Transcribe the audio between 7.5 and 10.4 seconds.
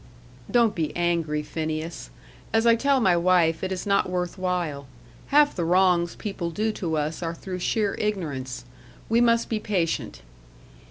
sheer ignorance. We must be patient.